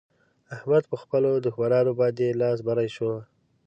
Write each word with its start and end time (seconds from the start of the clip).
احمد 0.55 0.83
په 0.91 0.95
خپلو 1.01 1.31
دښمانانو 1.45 1.91
باندې 1.99 2.37
لاس 2.41 2.59
بری 2.67 2.89
شو. 2.95 3.11